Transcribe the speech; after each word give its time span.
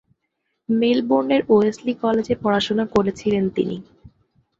মেলবোর্নের 0.69 1.41
Wesley 1.49 1.93
কলেজে 2.03 2.35
পড়াশোনা 2.43 2.85
করেছিলেন 2.95 3.45
তিনি। 3.55 3.77